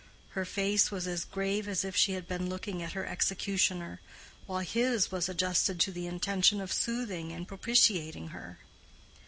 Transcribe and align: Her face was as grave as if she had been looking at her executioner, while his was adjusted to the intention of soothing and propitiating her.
Her 0.29 0.45
face 0.45 0.89
was 0.89 1.05
as 1.07 1.25
grave 1.25 1.67
as 1.67 1.85
if 1.85 1.95
she 1.95 2.13
had 2.13 2.27
been 2.27 2.49
looking 2.49 2.81
at 2.81 2.93
her 2.93 3.05
executioner, 3.05 4.01
while 4.47 4.61
his 4.61 5.11
was 5.11 5.29
adjusted 5.29 5.79
to 5.81 5.91
the 5.91 6.07
intention 6.07 6.59
of 6.59 6.73
soothing 6.73 7.31
and 7.31 7.47
propitiating 7.47 8.29
her. 8.29 8.57